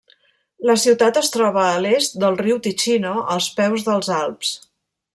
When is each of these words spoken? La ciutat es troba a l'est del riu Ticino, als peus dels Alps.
La 0.69 0.75
ciutat 0.83 1.19
es 1.21 1.29
troba 1.35 1.61
a 1.67 1.77
l'est 1.87 2.17
del 2.25 2.39
riu 2.41 2.59
Ticino, 2.71 3.15
als 3.37 3.53
peus 3.61 3.89
dels 3.91 4.15
Alps. 4.23 4.61